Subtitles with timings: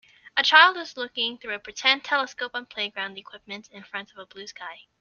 [0.35, 4.25] A child is looking through a pretend telescope on playground equipment in front of a
[4.25, 4.81] blue sky.